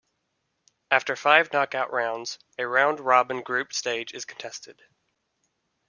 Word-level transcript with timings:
After 0.89 1.15
five 1.15 1.53
knockout 1.53 1.93
rounds, 1.93 2.39
a 2.57 2.65
round-robin 2.65 3.43
group 3.43 3.71
stage 3.71 4.15
is 4.15 4.25
contested. 4.25 4.81